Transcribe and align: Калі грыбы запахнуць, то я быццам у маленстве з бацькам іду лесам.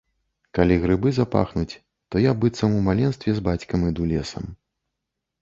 Калі 0.59 0.77
грыбы 0.85 1.09
запахнуць, 1.17 1.73
то 2.15 2.23
я 2.23 2.31
быццам 2.41 2.71
у 2.79 2.81
маленстве 2.89 3.37
з 3.37 3.45
бацькам 3.51 3.87
іду 3.93 4.11
лесам. 4.15 4.51